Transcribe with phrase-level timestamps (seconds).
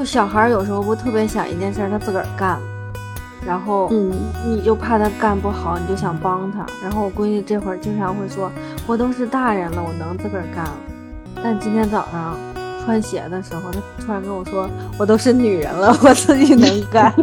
[0.00, 2.58] 就小孩有时候不特别想一件事，他自个儿干，
[3.46, 4.10] 然后嗯，
[4.48, 6.64] 你就怕他干不好，你就想帮他。
[6.82, 8.50] 然后我闺女这会儿经常会说
[8.88, 10.72] ：“我都是大人了，我能自个儿干了。”
[11.44, 12.34] 但今天早上
[12.82, 14.66] 穿鞋的时候，她突然跟我说
[14.98, 17.14] ：“我都是女人了，我自己能干。”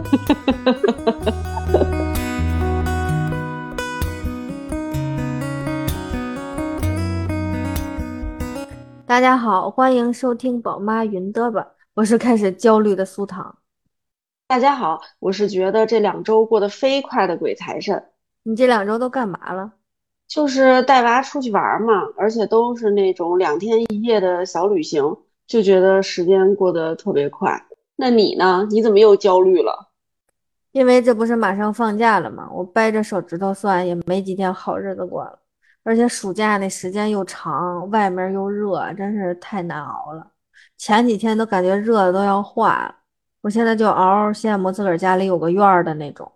[9.07, 11.65] 大家好，欢迎收听宝妈云嘚吧，
[11.97, 13.57] 我是开始焦虑的苏糖。
[14.45, 18.11] 大家好，我是觉得这两周过得飞快的鬼财神，
[18.43, 19.73] 你这两周都干嘛了？
[20.27, 27.65] 就是带娃出去玩嘛，而且都是那种两天一夜的小旅行，就觉得时间过得特别快。
[27.95, 28.67] 那你呢？
[28.69, 29.89] 你怎么又焦虑了？
[30.73, 32.47] 因为这不是马上放假了吗？
[32.53, 35.39] 我掰着手指头算，也没几天好日子过了。
[35.81, 40.33] 而且暑假那时间又长，外面又热，真是太难熬了。
[40.77, 42.93] 前几天都感觉热的都要化，
[43.41, 46.31] 我现在就嗷嗷羡慕自个儿家里有个院儿的那种，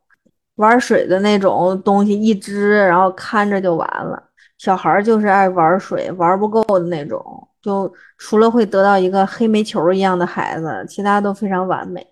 [0.55, 4.21] 玩水的那种东西一支，然后看着就完了。
[4.57, 7.23] 小孩儿就是爱玩水，玩不够的那种，
[7.61, 12.05] 就除了会得到一个黑煤球一样的孩子，其他都非常完美。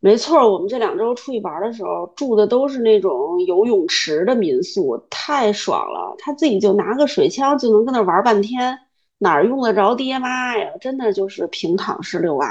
[0.00, 6.14] 没错，我们这两周出去玩的时候住的都是那种有泳池的民宿，太爽了。
[6.18, 8.78] 他自己就拿个水枪就能跟那玩半天，
[9.18, 10.70] 哪儿用得着爹妈呀？
[10.80, 12.46] 真的就是平躺式遛娃。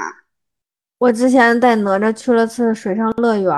[0.98, 3.52] 我之前带哪吒去了次水上乐园，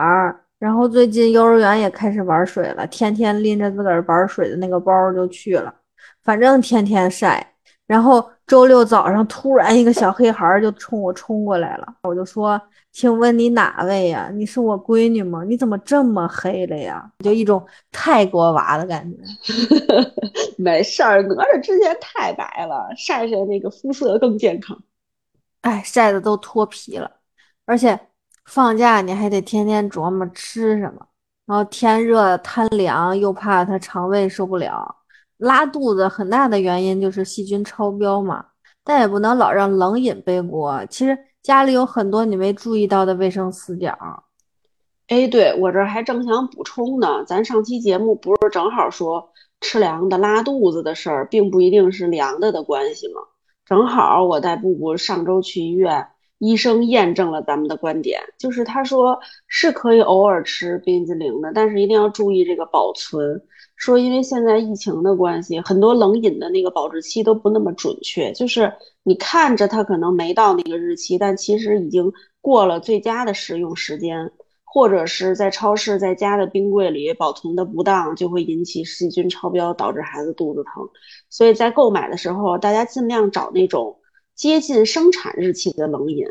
[0.59, 5.75] 然后最近幼儿园也开始玩水了，天天拎着自个儿玩水的那个包就去了，
[6.23, 7.55] 反正天天晒。
[7.87, 12.61] 然后周六早上突然一个小黑孩儿就冲我冲过来了，我就说。
[12.91, 14.29] 请问你哪位呀？
[14.35, 15.45] 你是我闺女吗？
[15.45, 17.09] 你怎么这么黑了呀？
[17.21, 19.19] 就一种泰国娃的感觉。
[20.59, 24.77] 没事儿，哪吒之前太白了，晒晒那个肤色更健康。
[25.61, 27.09] 哎，晒的都脱皮了。
[27.67, 27.97] 而且
[28.47, 31.07] 放假你还得天天琢磨吃什么，
[31.47, 34.97] 然后天热贪凉，又怕他肠胃受不了，
[35.41, 36.07] 拉肚子。
[36.07, 38.47] 很大的原因就是细菌超标嘛。
[38.85, 40.87] 但也不能老让冷饮背锅。
[40.89, 41.19] 其实。
[41.43, 43.97] 家里有很多你没注意到的卫生死角，
[45.09, 47.25] 哎，对我这还正想补充呢。
[47.25, 53.23] 咱上期节目不是正好说吃凉的拉肚子的事儿，并不一定是凉的的关系吗？
[53.65, 56.09] 正好我带布布上周去医院，
[56.41, 63.41] 医生验证了咱们的观点，就是他说是可以偶尔吃冰激凌的，但是一定要注意这个保存。
[63.77, 74.33] 说因为现在疫情的关系，很多冷饮的那个保质期都不那么准确，就是你看着它可能没到那个日期，但其实已经过了最佳的食用时间，
[74.65, 80.89] 或者是在超市在家的冰柜里保存的不当，就会引起细菌超标，导致孩子肚子疼。
[81.29, 83.97] 所以在购买的时候，大家尽量找那种
[84.41, 86.25] 接近生产日期的冷饮。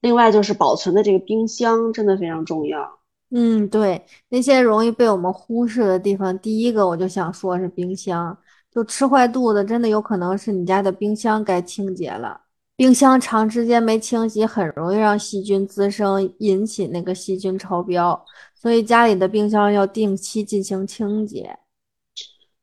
[0.00, 2.98] 另外就是保存的这个冰箱真的非常重要。
[3.30, 8.36] 嗯，对，那些容易被我们忽视的地方，第一个我就想说是冰箱，
[8.68, 12.40] 就吃坏肚子，真的有可能是你家的冰箱该清洁了。
[12.74, 18.20] 冰箱长时间没清洗，很容易让细菌滋生，引起那个细菌超标，
[18.60, 21.56] 所以家里的冰箱要定期进行清洁。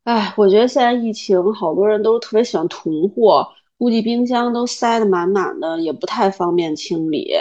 [0.03, 3.47] 哎，我觉得现在疫情，好多人都特别喜欢囤货，
[3.79, 7.31] 估计冰箱都塞得满满的，也不太方便清理。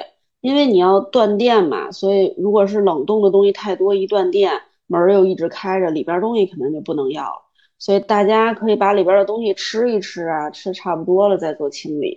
[0.41, 4.53] 因为你要断电嘛，所以如果是冷冻的东西太多，一断电
[4.87, 7.29] 门又一直开着，里边东西肯定就不能要。
[7.77, 12.17] 所以大家可以把里边的东西吃一吃啊，吃差不多了再做清理。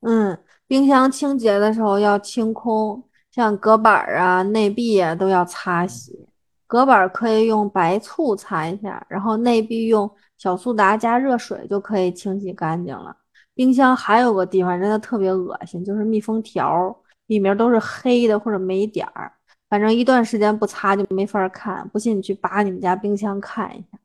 [0.00, 0.36] 嗯，
[0.66, 6.26] 冰箱清洁的时候要清空，像隔板啊、内壁啊都要擦洗。
[6.66, 13.16] 隔板可以用白醋擦一下，然后内壁用小苏打加热水就可以清洗干净了。
[13.60, 16.96] 冰箱还有个地方真的特别恶心，就是密封条。
[17.26, 19.30] 里面都是黑的或者没点儿，
[19.68, 21.86] 反正一段时间不擦就没法看。
[21.92, 23.98] 不信你去拔你们家冰箱看一下。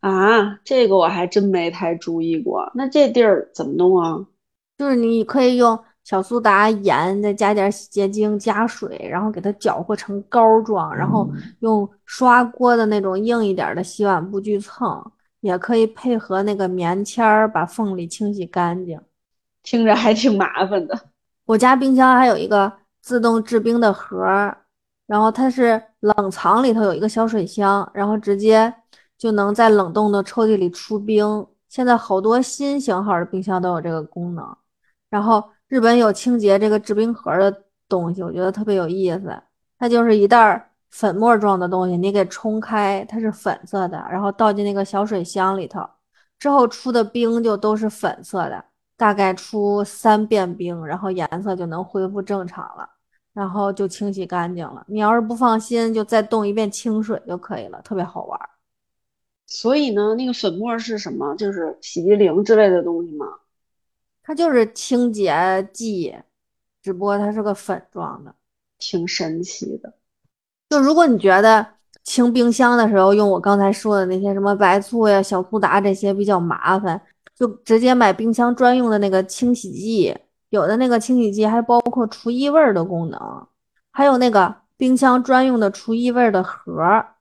[0.00, 2.72] 啊，这个我还真没太注意过。
[2.74, 4.26] 那这地儿怎么弄啊？
[4.78, 11.30] 就是你可以用小苏打、盐，再加点洗洁精、加水，然后给它搅和成膏状，然后
[11.60, 15.12] 用刷锅的那种硬一点的洗碗布去蹭，
[15.44, 18.98] 也可以配合那个棉签儿把缝里清洗干净。
[19.62, 20.98] 听着还挺麻烦的。
[21.44, 24.56] 我家冰箱还有一个自动制冰的盒儿，
[25.06, 28.72] 然后它是冷藏里头有一个小水箱，然后直接
[29.18, 31.46] 就能在冷冻的抽屉里出冰。
[31.68, 34.56] 现在好多新型号的冰箱都有这个功能。
[35.10, 39.42] 然后日本有清洁这个制冰盒的东西，我觉得特别有意思。
[39.78, 45.84] 它就是一袋粉末状的东西，你给冲开，它是粉色的，然后倒进那个小水箱里头，
[46.38, 48.64] 之后出的冰就都是粉色的。
[48.96, 52.88] 大概出三遍冰，然后颜色就能恢复正常了。
[53.32, 54.84] 然后就清洗干净了。
[54.86, 58.38] 你要是不放心，就再冻一遍清水就可以了，特别好玩。
[59.46, 61.34] 所以呢，那个粉末是什么？
[61.34, 63.26] 就是洗涤灵之类的东西吗？
[64.22, 66.14] 它就是清洁剂，
[66.80, 68.32] 只不过它是个粉状的，
[68.78, 69.92] 挺神奇的。
[70.68, 71.66] 就如果你觉得
[72.02, 77.00] 清冰箱的时候用我刚才说的那些什么白醋呀、小苏打这些比较麻烦，
[77.34, 80.16] 就直接买冰箱专用的那个清洗剂。
[80.50, 83.46] 有的那个清洗剂还包括除异味的功能，
[83.90, 87.14] 还有那个冰箱专用的除异味的盒儿。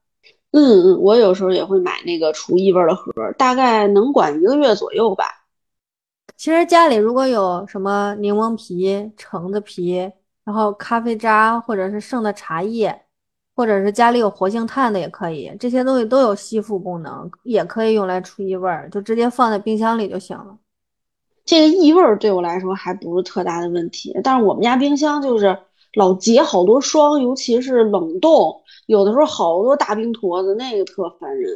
[0.51, 5.25] 嗯嗯，我有时候也会买那个除异味的盒儿，大概能管一个月左右吧。
[6.37, 10.11] 其实家里如果有什么柠檬皮、橙子皮，
[10.43, 13.02] 然后咖啡渣或者是剩的茶叶，
[13.55, 20.57] 或者是家里有活性炭的也可以，这些东西都有吸附功能，也可以用来除异味儿，就直接放在冰箱里就行了。
[21.45, 25.57] 这个异味儿对我来说还不是特大的问题，但是我们家冰箱就是
[25.95, 31.51] 老结好多霜，尤其是冷冻，有的时候好多大冰坨子，那个特烦人。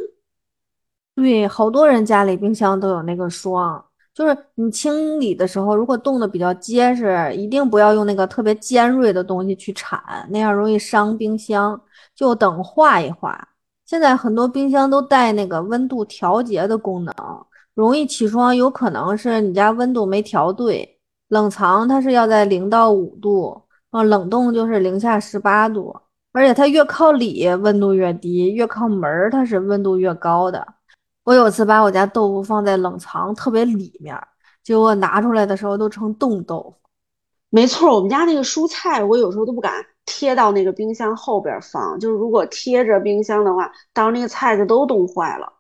[1.16, 3.84] 对，好多人家里冰箱都有那个霜，
[4.18, 11.80] 就是你清理的时候，如果冻得比较结实，一定不要用那个特别尖锐的东西去铲，那样容易伤冰箱。
[12.16, 13.48] 就等化一化。
[13.86, 17.14] 现在很多冰箱都带那个温度调节的功能。
[17.76, 20.98] 容易起霜，有可能是你家温度没调对。
[21.28, 23.62] 冷藏它是要在零到五度，
[23.92, 25.96] 啊，冷冻就是零下十八度。
[26.34, 30.66] 而且它越靠里温度越低，越靠门儿它是温度越高的。
[31.28, 34.18] 我有次把我家豆腐放在冷藏特别里面，
[34.64, 36.90] 结果拿出来的时候都成冻豆腐。
[37.50, 45.52] 没错，我们家那个蔬菜，我有时候都不敢贴到那个冰箱后边放，就是如果贴着冰箱的话，到时候那个菜就都冻坏了。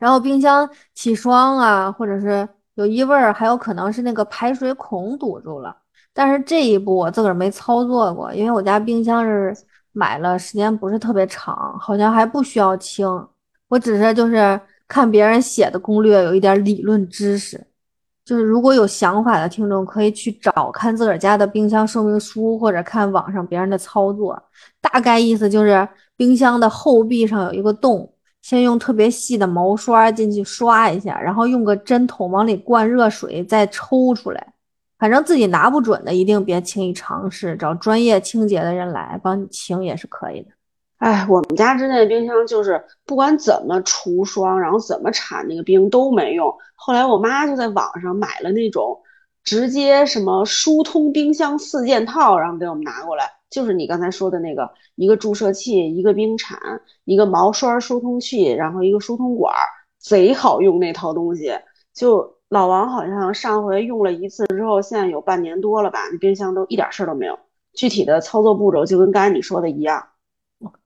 [0.00, 5.76] 然后冰箱起霜啊，或者是有异味儿，还有可能是那个排水孔堵住了。
[6.12, 9.56] 但是这一步我自个儿没操作过，因为我家冰箱是
[9.92, 13.06] 买了时间不是特别长，好像还不需要清。
[13.68, 17.66] 我只是就是看别人写的攻略，有一点理论知识。
[18.24, 24.42] 就是如果有想法的听众，可以去找看自个儿家的冰箱说明书，或者看网上别人的操作。
[24.80, 28.12] 大概意思就是冰箱的后壁上有一个洞。
[28.40, 34.54] 先用特别细的毛刷进去刷一下，然后用个针筒往里灌热水，再抽出来。
[34.98, 40.50] 反正自己拿不准的，一定别轻易尝试，找专业清洁的人来帮你清也是可以的。
[40.98, 46.52] 哎，我们家之前的冰箱就是不管怎么除霜，然后怎么铲那个冰都没用。
[46.74, 49.00] 后来我妈就在网上买了那种
[49.44, 53.30] 直接什么疏通冰箱四件套，然后给我们拿过来。
[53.48, 56.58] 就是你刚才说的那个，一个注射器，一个冰铲，
[57.04, 59.54] 一个毛刷疏通器，然后一个疏通管，
[59.98, 61.52] 贼好用那套东西。
[61.94, 67.38] 就老王好像上回用了一次之后，现在有半年多了吧，那冰箱都一点事儿都没有。
[67.72, 70.04] 具体的操作步骤就跟刚才你说的一样。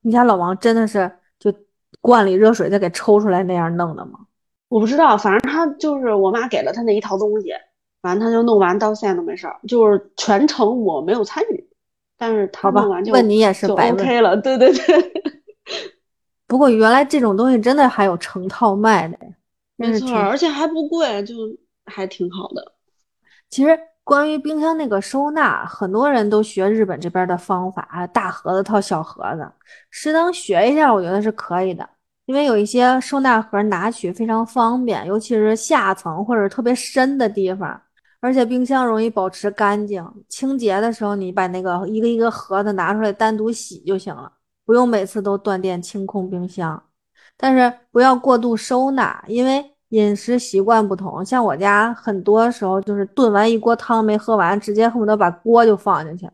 [0.03, 1.53] 你家老王真的是就
[2.01, 4.21] 罐里热水再给抽出来那样弄的吗？
[4.69, 7.53] 我不知道，反正他就是我妈给了他那一套东西，
[8.01, 11.69] 反正他就弄完到现在都没事儿，就是全程我没有参与。
[12.17, 15.13] 但是他弄完就问你也是白 OK 了，对对对。
[16.47, 19.19] 不过原来这种东西真的还有成套卖的，
[19.77, 21.35] 没错，而且还不贵，就
[21.87, 22.73] 还挺好的。
[23.51, 29.51] 其实关于冰箱那个收纳，很多人都学日本这边的方法，大盒子套小盒子，
[29.91, 31.89] 适当学一下，我觉得是可以的。
[32.27, 37.81] 因为有一些收纳盒拿取非常方便，尤其是下层或者特别深的地方。
[38.21, 44.31] 而且冰箱容易保持干净，清洁的时候你把那个一个一个盒子拿出来单独洗就行了，
[44.65, 46.81] 不用每次都断电清空冰箱。
[47.37, 51.25] 但是不要过度收纳，因为饮食习惯不同。
[51.25, 56.29] 像我家很多时候就是炖完一锅汤没喝完，直接恨不得把锅就放进去。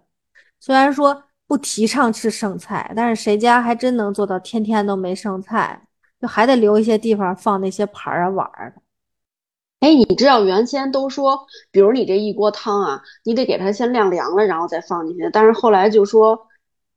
[0.60, 5.82] 虽然说不提倡吃剩菜，但是谁家还真能做到天天都没剩菜？
[6.20, 8.82] 就还得留一些地方放那些盘儿啊碗儿的。
[9.80, 15.30] 哎，你知道原先都说，比如你这一锅汤啊，你得给它先晾凉了，然后再放进去。
[15.32, 16.47] 但是后来就说，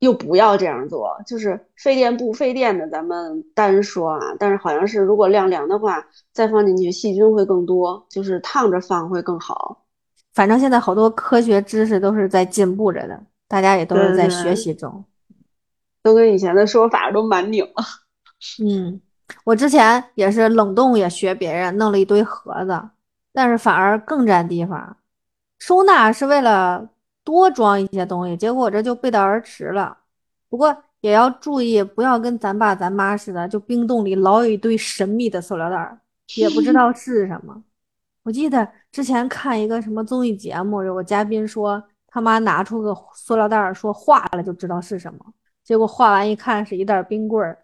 [0.01, 4.19] 又不要这样做，就是费电不费电的，咱们单说啊。
[4.37, 9.83] 但是好像是如果晾凉的话，再放进去细菌会更多，就是烫着放会更好。
[10.33, 15.05] 反正现在好多科学知识都是在进步着的，大家也都是在学习中，
[16.03, 17.83] 都跟以前的说法都蛮拧了。
[18.63, 19.01] 嗯。
[19.45, 22.81] 我之前也是冷冻，也学别人弄了一堆盒子，
[23.31, 24.97] 但是反而更占地方。
[25.57, 26.89] 收纳是为了
[27.23, 29.97] 多装一些东西，结果我这就背道而驰了。
[30.49, 35.97] 不过也要注意，不要跟咱爸咱妈似的，就冰冻里老有一堆神秘的塑料袋，
[36.35, 37.63] 也不知 道是什么。
[38.23, 45.19] 我记得之前看一个什么综艺节目，有个嘉宾说，他妈拿出个塑料袋儿说化了就知道是什么，
[45.63, 47.57] 结果化完一看是一袋冰棍儿。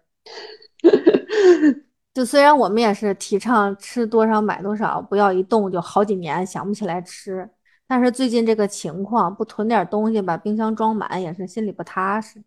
[2.14, 7.48] 就虽然我们也是提倡吃多少买多少，不要一冻就好几年想不起来吃，
[7.88, 12.40] 但是最近这个情况，不囤点东西把冰箱装满也是心里不踏实。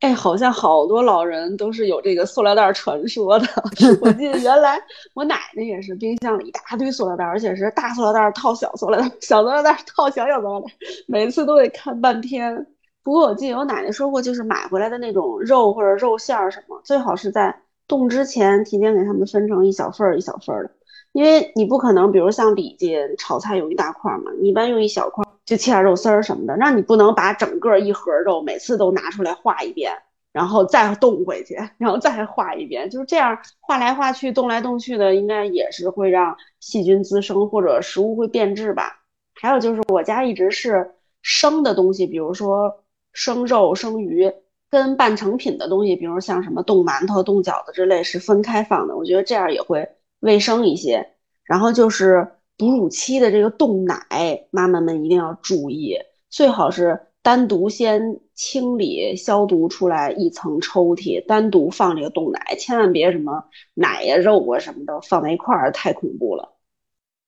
[0.00, 3.46] 哎，好像好多老人都是有这个塑料袋传说的。
[4.00, 4.80] 我记得原来
[5.14, 10.66] 我奶奶也是，冰箱里一大堆塑料袋，而且是大塑料袋套小塑料袋，小塑料袋套小小塑料袋，
[11.08, 12.66] 每次都得看半天。
[13.02, 20.70] 不过我记得我奶奶说过，就是买回来的那种肉或者肉馅儿什么，最好是在冻之前提前给他们分成一小份儿一小份儿的，
[21.18, 25.24] 因为你不可能，比如像里脊炒菜有一大块嘛，你一般用一小块。
[25.44, 29.90] 就切点肉丝儿什么的，那你不能把整个一盒肉每次都拿出来化一遍，
[30.30, 39.00] 然后再冻回去，然后再化一遍，就是这样化来化去、冻来冻去的，应该也是会让细菌滋生或者食物会变质吧。
[39.40, 44.30] 还有就是我家一直是生的东西，比如说生肉、生鱼，
[44.70, 49.88] 跟半成品的东西，比如像什么冻馒头、冻饺子之类是分开放的，我觉得这样也会
[50.20, 51.14] 卫生一些。
[51.44, 52.32] 然后就是。
[52.60, 55.96] 哺乳期的这个冻奶，妈妈们一定要注意，
[56.28, 63.44] 最好是单独先清理消毒出来一层抽屉，单独放这个冻奶，千万别什么
[63.74, 66.52] 奶呀、肉啊什么的放在一块儿，太恐怖了。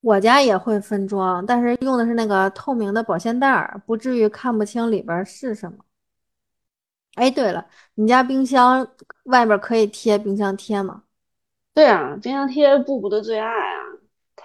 [0.00, 5.78] 我家也会分装，但是用的是那个透明的保鲜袋儿，不至于看不清里边是什么。
[7.14, 8.85] 哎，对了，你家冰箱
[9.26, 11.04] 外边可以贴冰箱贴吗？
[11.74, 13.80] 对啊，冰箱贴布布的最爱啊。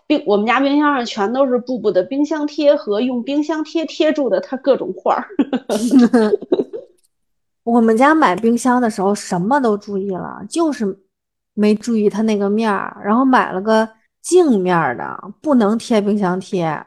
[0.08, 5.27] 冰，我们家冰箱上全都是布布的冰箱贴和用冰箱贴贴住的他各种画儿。
[7.63, 11.00] 我们家买冰箱的时候什么都注意了，就是
[11.55, 13.89] 没注意它那个面儿，然后买了个
[14.22, 16.86] 镜面的，不能贴冰箱贴，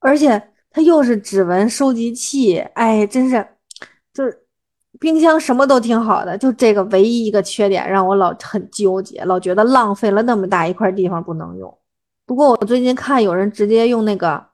[0.00, 3.46] 而且它又是指纹收集器，哎，真是，
[4.12, 4.46] 就是
[5.00, 11.72] 冰箱什么都挺好的，就这个唯一一个缺点让我老很纠结，老觉得浪费了那么大一块地方不能用。
[12.26, 14.44] 不过我最近看有人直接用那个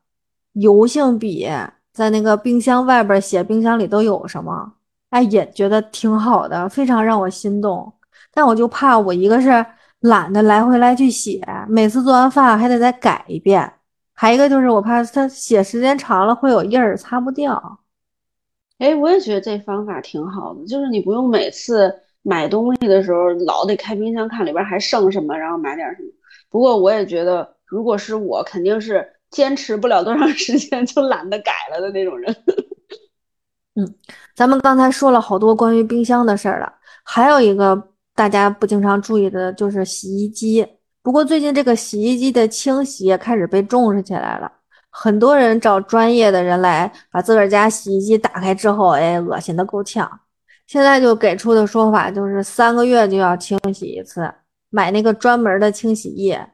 [0.52, 1.48] 油性笔
[1.92, 4.74] 在那个冰箱外边写冰箱里都有什么，
[5.10, 7.92] 哎，也觉得挺好的，非常让我心动。
[8.32, 9.64] 但我就怕我一个是
[10.00, 13.64] 懒得来回来去写，每次做完饭还得再改一遍；
[14.12, 17.78] 还一个就是我怕它写时间长了会有印儿，擦不掉。
[18.78, 26.08] 哎，我也觉得这方法挺好的，就是你不用每次买东西的时候老得开冰箱看里边还剩什么，然后买点什么。
[26.50, 27.54] 不过我也觉得。
[27.66, 32.32] 如果是我，肯定是坚持不了多长时间就懒得改了的那种人。
[33.74, 33.94] 嗯，
[34.36, 40.64] 咱们刚才说了好多关于冰箱的事儿了，还有一个大家不经常注意的就是洗衣机。
[41.02, 44.52] 不过最近这个洗衣机的清洗也开始被重视起来了，
[44.96, 50.20] 很多人找专业的人来把自个儿家洗衣机打开之后，哎，恶心的够呛。
[50.68, 54.32] 现在就给出的说法就是三个月就要清洗一次，
[54.70, 56.48] 买那个专门的清洗液。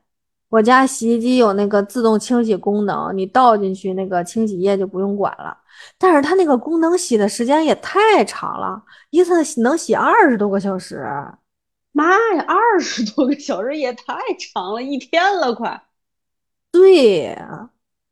[0.48, 5.56] 我家洗衣机有那个自动清洗功能，你倒进去那个清洗液就不用管了。
[5.98, 11.06] 但是它那个功能洗的时间也太长了，一次能洗二十多个小时。
[11.92, 15.80] 妈呀，二十多个小时也太长了，一天了快。
[16.72, 17.38] 对，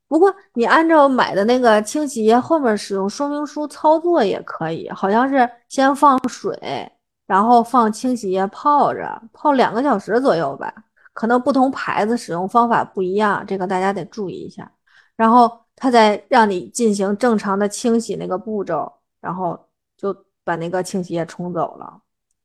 [0.09, 6.91] 不过你按照买的那个清洗液后面使用说明书操作也可以，好像是先放水，
[7.27, 10.73] 然后放清洗液泡着，泡两个小时左右吧。
[11.13, 14.71] 可能不同牌子使用方法不一样，这个大家得注意一下。
[15.17, 19.59] 然后它再让你进行正常的清洗那个步骤，然后
[19.97, 22.01] 就把那个清洗液冲走了。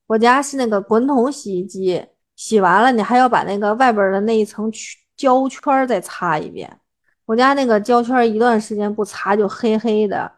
[0.08, 2.03] 我家是那个滚筒洗衣机，
[2.36, 4.72] 洗完了你还要把那个外边的那一层
[5.15, 6.79] 胶圈再擦一遍。
[7.25, 10.32] 我家那个胶圈一段时间不擦就黑黑的。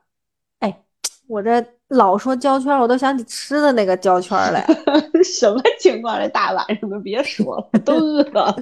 [0.60, 0.84] 哎，
[1.28, 1.66] 我这。
[1.90, 4.66] 老说胶圈，我都想起吃的那个胶圈来。
[5.24, 6.20] 什么情况？
[6.20, 8.56] 这大晚上的别说了，都饿了。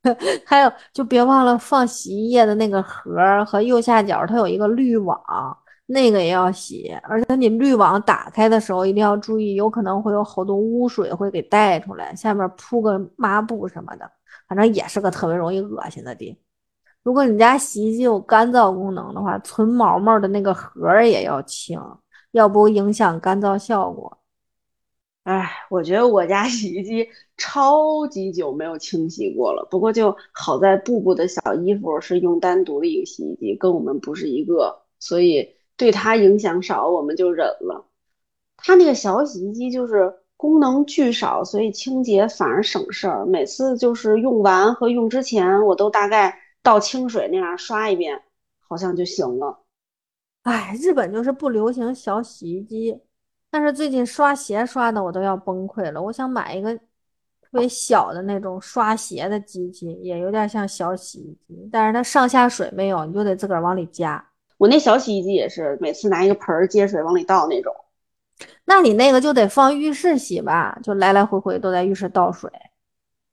[0.42, 5.20] 还有，就别忘了放洗衣液的那个盒和右下角，它有一个滤网，
[5.84, 6.90] 那个也要洗。
[7.02, 14.10] 而且你滤网打开的时候一定要注意，有可能会有好多污水会给带出来，下面铺个抹布什么的，
[14.48, 16.34] 反正也是个特别容易恶心的地。
[17.06, 21.80] 如果你家洗衣机有干燥功能的话，存毛毛的那个盒也要清。
[22.32, 24.18] 要不影响干燥效果。
[25.22, 29.64] 哎，我觉得我家洗衣机超级久没有清洗过了。
[29.70, 37.86] 不过就好在布布的小衣服是用单独的一个洗衣机，跟我们不是一个，所以对它影响少，我们就忍了。
[38.56, 43.24] 它那个小洗衣机就是功能巨少，所以清洁反而省事儿。
[43.24, 46.36] 每次就是用完和用之前，我都大概
[46.66, 48.20] 倒清水那样刷一遍，
[48.66, 49.60] 好像就行了。
[50.42, 53.00] 哎，日本就是不流行小洗衣机，
[53.52, 56.02] 但是最近刷鞋刷的我都要崩溃了。
[56.02, 56.82] 我想买一个特
[57.52, 64.24] 别小的那种刷鞋的机器，也有点像小洗衣机，但是它上下水没有，你就得自个儿往里加。
[64.56, 67.72] 我那小洗衣机也是，每次拿一个盆儿接水往里倒那种。
[68.64, 72.50] 那你那个就得放浴室洗吧，就来来回回都在浴室倒水。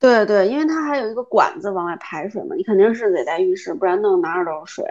[0.04, 4.86] 对对，因为它还有一个管子往外排水嘛，你肯定是得在浴室，不然弄哪儿都是水。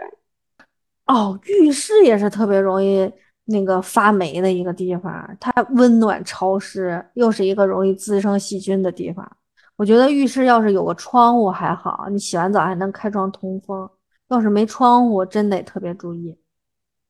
[1.05, 3.13] 哦，浴室也是特别容易
[3.45, 9.37] 那个发霉的一个地方，它温暖潮湿，又是一个容易滋生细菌的地方。
[9.75, 13.87] 我觉得浴室要是有个窗户还好，你洗完澡还能开窗通风；
[14.29, 16.35] 要是没窗户，真得特别注意。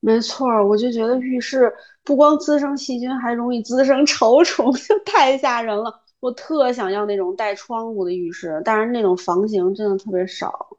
[0.02, 6.03] 没错，我就觉得浴室不光滋生细菌，还容易滋生 潮虫，就太吓人了。
[6.24, 10.70] 我特想要那种带窗户的浴室，但是那种房型真的特别少。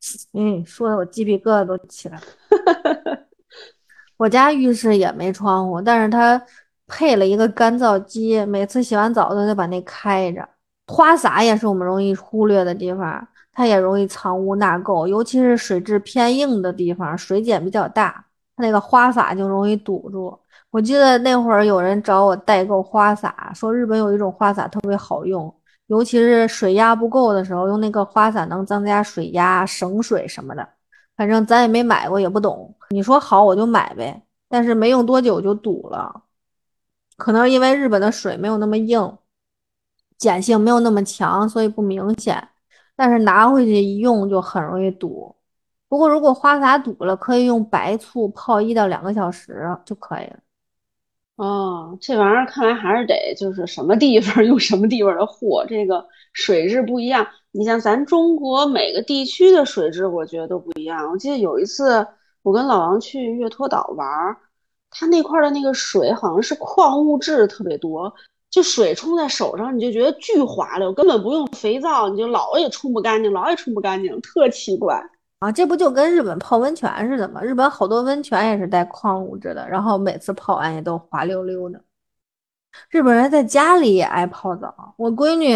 [0.32, 2.24] 嗯，说的我鸡皮疙瘩都起来了。
[4.16, 6.42] 我家浴室也没窗户，但是它
[6.86, 10.48] 配了一个干燥机，每次洗完澡都得把那开着。
[10.86, 18.24] 花洒也是我们容易忽略的地方，它也容易藏污纳垢，尤其是水质偏硬的地方，水碱比较大，
[18.56, 20.38] 它那个花洒就容易堵住。
[20.70, 25.52] 我记得那会儿有人找我代购花洒，说日本有一种花洒特别好用。
[25.86, 30.68] 尤其是水压不够的时候，用那个花洒能增加水压、省水什么的。
[31.16, 32.74] 反正咱也没买过，也不懂。
[32.90, 36.24] 你说好我就买呗，但是没用多久就堵了。
[37.16, 39.16] 可能因为日本的水没有那么硬，
[40.18, 42.46] 碱性没有那么强，所以不明显。
[42.94, 45.34] 但是拿回去一用就很容易堵。
[45.88, 50.36] 不过如果花洒堵了，可以用白醋泡一到两个小时就可以了。
[51.38, 57.24] 哦，这玩意儿看来还是得就是什么地方 用什么地方的货，这个水质不一样。
[57.52, 61.08] 你像咱中国每个地区的水质，我觉得都不一样。
[61.12, 62.04] 我记得有一次
[62.42, 64.36] 我跟老王去月托岛玩，
[64.90, 68.12] 他那块的那个水好像是矿物质特别多，
[68.50, 75.08] 就水冲在手上你就觉得巨滑溜，根本不用肥皂，你就老也冲不干净，老也冲不干净，特奇怪。
[75.40, 77.40] 啊，这不就跟日本泡温泉似的吗？
[77.40, 81.80] 日本好多温泉也是带矿物质的，然后每次泡完也都滑溜溜的。
[82.90, 85.48] 日本人在家里也爱泡澡，我闺女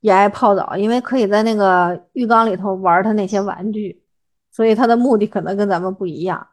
[0.00, 4.00] 也爱泡澡，因为可以在那个浴缸里头玩她那些玩具，
[4.52, 6.46] 所以她的目的可能跟咱们不一样。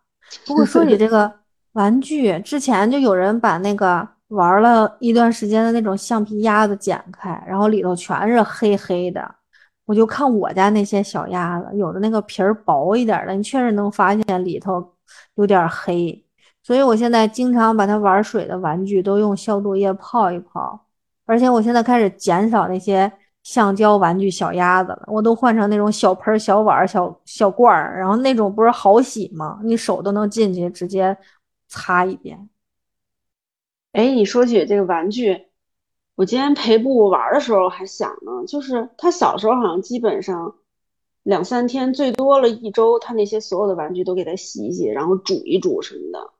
[0.47, 1.31] 不过说起这个
[1.73, 9.35] 玩具，之前就有人把那个玩了一段时间的那种橡皮鸭子剪开，然后里头全是黑黑的。
[9.85, 14.93] 我就看我家那些小鸭子，有的那个皮儿薄一点的，你确实能发现里头
[15.35, 16.25] 有点黑。
[16.61, 20.87] 所以我现在经常把它玩水的玩具都用消毒液泡一泡，
[21.25, 23.11] 而且我现在开始减少那些
[23.43, 29.59] 橡胶玩具小鸭子了，我都换成那种小盆、小碗、小小罐儿，然后那种不是好洗吗？
[29.63, 31.17] 你手都能进去直接
[31.67, 32.47] 擦一遍。
[33.91, 35.47] 哎，你说起这个玩具。
[36.15, 40.55] 我今天陪布布玩的时候还想呢，就是他小时候好像基本上
[41.23, 46.31] 两三天，最多了一周，他那些所有的玩具都给他洗洗，然后煮一煮什么的。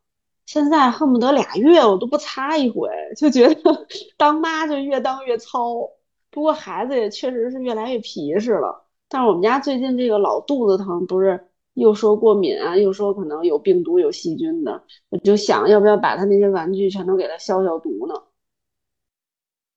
[0.46, 5.90] 现在恨不得俩月我都不擦一回，就觉得 当妈就越当越糙。
[6.30, 8.86] 不过孩子也确实是越来越皮实了。
[9.10, 18.14] 但是我们家最近这个老肚子疼，不是又说过敏啊，又说可能有病毒有细菌的，我就想要不要把他那些玩具全都给他消消毒呢？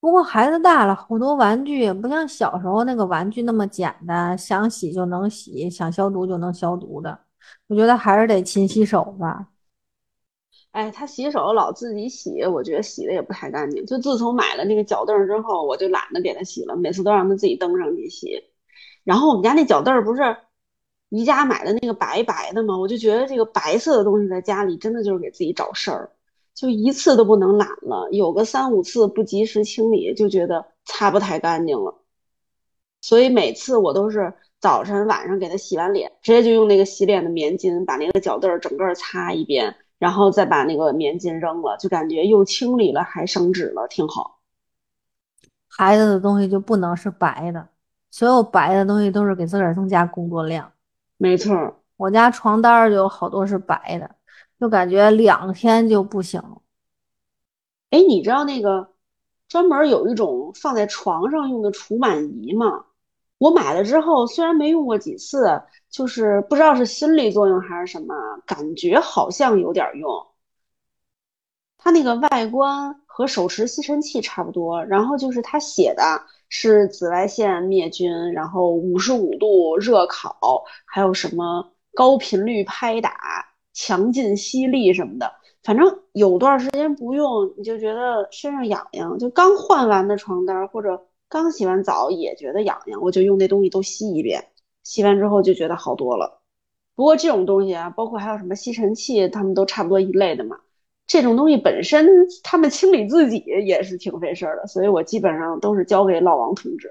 [0.06, 7.18] 不过孩子大了，好多玩具也不像小时候那个玩具那么简单，想洗就能洗，想消毒就能消毒的。
[7.66, 9.48] 我觉得还是得勤洗手吧。
[10.70, 13.84] 哎，他洗手老自己洗，我觉得洗的也不太干净。
[13.84, 18.44] 就自从买了那个脚凳之后，我就懒得给他洗了，每次都让他自己蹬上去洗。
[19.02, 20.36] 然后我们家那脚凳不是
[21.08, 22.78] 宜家买的那个白白的吗？
[22.78, 26.12] 我就觉得这个白色的东西在家里真的就是给自己找事儿。
[26.56, 31.94] 就一次都不能懒了，有个三五次不及时清理，就觉得擦不太干净了。
[33.02, 44.40] 所以每次我都是早晨晚上给他洗完脸，直接就用那个洗脸的棉巾把那个脚凳儿整个擦一遍，然后再把那个棉巾扔了，就感觉又清理了还省纸了，挺好。
[45.68, 47.68] 孩子的东西就不能是白的，
[48.10, 50.72] 所有白的东西都是给自个儿增加工作量。
[51.18, 54.10] 没错，我家床单儿就有好多是白的。
[54.58, 56.42] 就感觉两天就不行。
[57.90, 58.92] 哎，你知道那个
[59.48, 62.86] 专门有一种放在床上用的除螨仪吗？
[63.38, 68.14] 我买了之后，虽然没用过几次，就是不知道是心理作用还是什么，
[68.46, 70.08] 感觉好像有点用。
[71.76, 83.12] 它那个外观和手持吸尘器差不多，然后就是它写的是紫外线灭菌，然后五十五度热烤，还有什么高频率拍打。
[83.76, 85.30] 强劲吸力什么的。
[85.62, 94.46] 反正有段时间不用，你就觉得身上痒痒，就刚换完的床单或者刚洗完澡也觉得痒痒，我就用那东西都吸一遍，
[94.84, 96.40] 吸完之后就觉得好多了。
[96.94, 100.56] 不过这种东西啊，包括还有什么吸尘器，它们都差不多一类的嘛。
[101.06, 102.08] 这种东西本身，
[102.42, 106.90] 他们清理自己也是挺费事儿的，所以我基本上都是交给老王同志。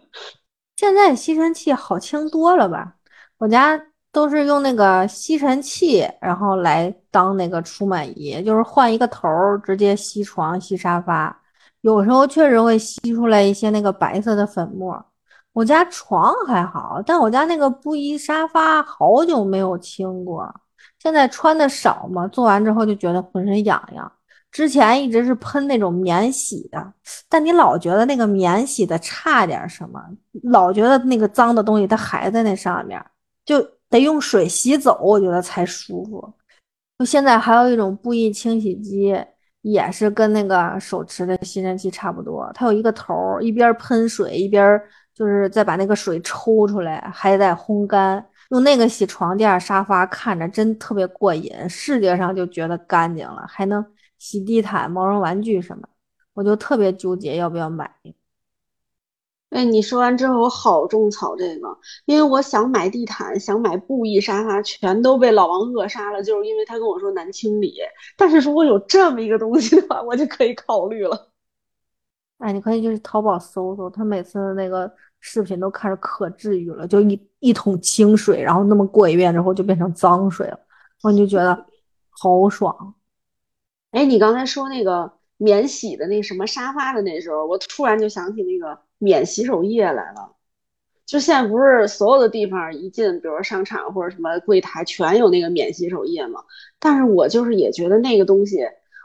[0.76, 2.96] 现在吸尘器好清多了吧？
[3.38, 11.36] 我家都是用那个吸尘器，然后来当那个除螨仪，就是换一个头儿，直接吸床、吸沙发。
[11.82, 15.02] 有时候确实会吸出来一些那个白色的粉末。
[15.52, 20.48] 我家床还好，但我家那个布艺沙发好久没有清过。
[20.98, 24.10] 现在穿的少嘛，做完之后就觉得浑身痒痒。
[24.50, 26.92] 之前一直是喷那种免洗的，
[27.28, 30.02] 但你老觉得那个免洗的差点什么，
[30.42, 33.00] 老觉得那个脏的东西它还在那上面，
[33.44, 36.32] 就得用水洗走，我觉得才舒服。
[36.98, 39.14] 就现在还有一种布艺清洗机，
[39.62, 44.80] 也是跟那个手持的吸尘器差不多，它有一个头，一边喷水一边
[45.14, 48.24] 就是再把那个水抽出来，还得烘干。
[48.50, 53.84] 用那个洗床垫、沙发，看着真特别过瘾，视觉上就觉得干净了，还能
[54.18, 55.88] 洗地毯、毛绒玩具什么，
[56.34, 57.88] 我就特别纠结要不要买。
[59.50, 67.74] 哎，你说完之后，我好种草这个，因为我想买地毯，想买布艺沙发，全都被老王扼杀了，就是因为他跟我说难清理。
[68.16, 71.30] 但是如果有这么一个东西的话，我就可以考虑了。
[72.38, 74.90] 哎，你可以就是淘宝搜搜，他每次那个。
[75.22, 80.58] 视频都看着可治愈了，就一一桶清水，然后那么过一遍之后就变成脏水了，
[81.02, 81.66] 我就觉得
[82.08, 82.94] 好爽。
[83.90, 90.36] 哎，你刚才说那个免洗的那什么沙发的那时候，我突然就想起那个免洗手液来了。
[91.06, 96.44] 就现在不是所有的地方一进，比如商场或者什么柜台全有那个免洗手液嘛？
[96.78, 98.58] 但是我就是也觉得那个东西，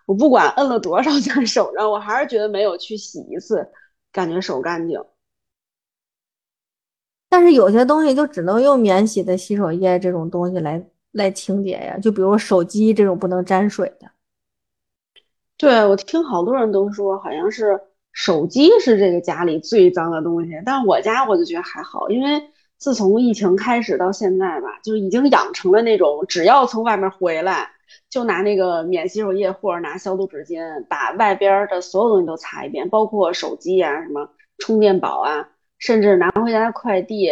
[0.06, 3.68] 我不管摁了多少在手上，我还是觉得没有去洗一次，
[4.12, 5.04] 感觉手干净。
[7.28, 14.12] 但是有些东西就只能用免洗的洗手液这种东西来来清洁呀，就比如手机这种不能沾水的。
[15.58, 17.82] 对，我听好多人都说，好像是
[18.16, 22.42] 手机是这个家里最脏的东西，但我家我就觉得还好，因为
[22.78, 27.70] 自从疫情开始到现在吧，就已经养成了那种只要从外面回来，
[28.10, 35.50] 就拿那个免洗手液或者拿消毒纸巾把外边的所有东西都擦一遍，包括手机啊、什么充电宝啊。
[35.78, 37.30] 甚至拿回家的快递，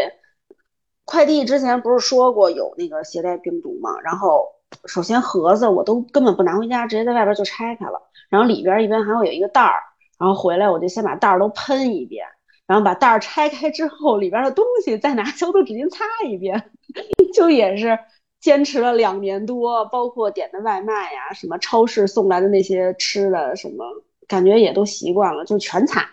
[1.06, 3.89] 快递之前不是说过有那个携带病毒吗？
[4.04, 4.46] 然后
[4.86, 8.02] 首先盒子我都根本不拿回家，直接在外边就拆开了。
[8.28, 9.82] 然后里边一般还会有一个袋儿，
[10.23, 12.25] 然后回来我就先把袋儿都喷一遍，
[12.65, 16.71] 然后把袋儿拆开之后，里边的东西再拿消毒纸巾擦一遍，
[17.36, 17.99] 就也是
[18.39, 19.83] 坚持了两年多。
[19.88, 23.83] 包括点的外卖呀，什么超市送来的那些吃的什么，
[24.25, 26.09] 感觉也都习惯了，就全擦。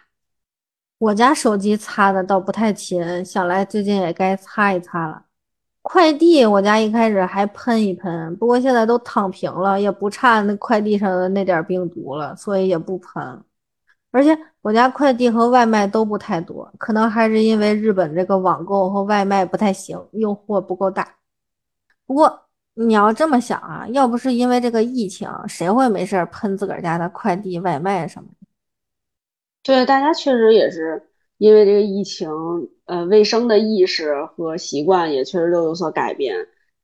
[0.99, 5.23] 我家手机擦的倒不太勤，想来最近也该擦一擦了。
[5.83, 13.41] 快递我家一开始还喷一喷，不过现在都躺平了，也不差那快递上的那点病毒了，所以也不喷。
[14.11, 21.17] 而且我家快递和外卖都不太多，可能还是因为日本这个网购和外卖不太行，诱惑不够大。
[22.07, 22.43] 不过
[22.75, 28.47] 你要这么想啊，要不是因为这个疫情，谁会没事喷自个儿家的快递、外卖什么的？
[29.63, 31.01] 对，大家确实也是
[31.37, 32.29] 因为这个疫情，
[32.87, 36.35] 呃，卫生的意识和习惯也确实都有所改变，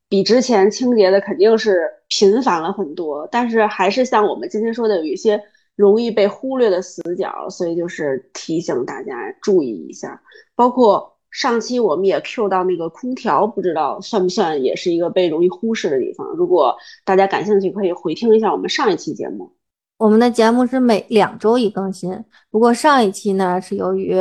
[0.09, 3.27] 比之前清洁的肯定是频繁了很多。
[3.33, 5.43] 但是还是像我们今天说的，有一些
[5.77, 10.21] 容易被忽略的死角，所以就是提醒大家注意一下。
[10.55, 16.27] 包括上期我们也 Q 到那个空调，不知道算不算也是一个被容易忽视的地方。
[16.29, 19.53] 如果大家感兴趣，可以回听一下我们上一期节目。
[19.99, 24.15] 我们的节目是每两周一更新，不过上一期呢是由于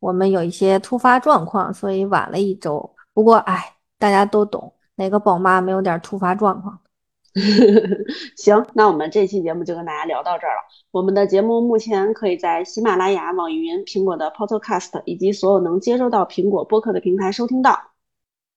[0.00, 2.90] 我们有一些突发状况，所以晚了一周。
[3.14, 6.78] 不过哎，大家都懂，哪个宝妈没有点突发状况？
[8.36, 10.62] 行，那我们这期节目就跟大家聊到这儿了。
[10.90, 17.92] 我们的节目目前可以在喜马拉雅、网易云、苹果的 Podcast 以及所有能接收到苹果播客的平台收听到。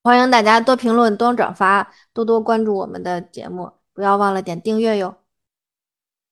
[0.04, 5.16] 欢迎大家多评论、多转发、多多关注我们的节目，不要忘了点订阅哟。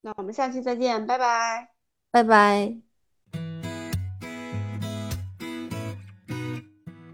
[0.02, 1.70] 那我们下期再见，拜拜，
[2.12, 2.76] 拜拜。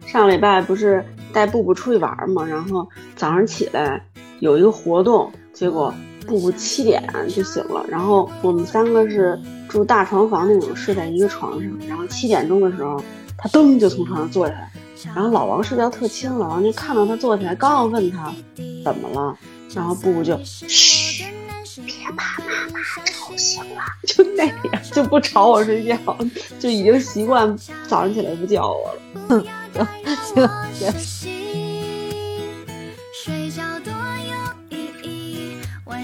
[0.08, 2.88] 上礼拜不是带布布出去玩嘛，然后
[3.18, 4.08] 早上起来
[4.39, 5.93] 有一个活动，结果
[6.26, 13.02] 布布七点就醒了，然后我们三个是住大床房那种，睡在一个床上，然后七点钟的时候，
[13.38, 14.71] 他噔就从床上坐起来，
[15.15, 18.34] 然后老王睡觉特轻，老王就看到他坐起来，刚要问他
[18.84, 19.38] 怎么了。
[19.73, 21.26] 然后布布就嘘，
[21.86, 24.56] 别把妈妈吵醒了，就那样
[24.93, 25.97] 就不吵我睡觉，
[26.58, 27.56] 就已经习惯
[27.88, 29.45] 早上起来不叫我了。
[30.23, 30.50] 行
[30.97, 30.97] 行。
[30.97, 31.46] 睡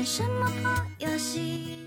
[0.05, 1.82] 什么破游戏？